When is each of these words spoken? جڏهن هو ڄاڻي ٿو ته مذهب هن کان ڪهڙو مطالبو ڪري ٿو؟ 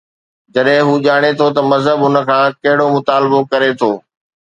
جڏهن 0.53 0.81
هو 0.87 0.93
ڄاڻي 1.05 1.31
ٿو 1.39 1.47
ته 1.55 1.61
مذهب 1.71 1.97
هن 2.07 2.15
کان 2.29 2.43
ڪهڙو 2.63 2.85
مطالبو 2.97 3.39
ڪري 3.51 3.71
ٿو؟ 3.79 3.91